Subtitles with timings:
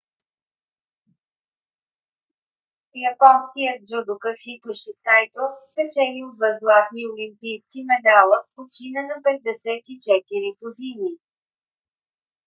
[3.11, 11.11] японският джудока хитоши сайто спечелил два златни олимпийски медала почина на 54 години